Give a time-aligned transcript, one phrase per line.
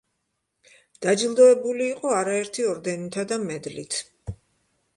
[1.05, 3.99] დაჯილდოებული იყო არაერთი ორდენითა და მედლით.